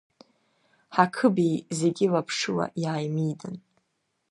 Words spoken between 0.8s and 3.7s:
Ҳақыбеи зегьы лаԥшыла иааимидан…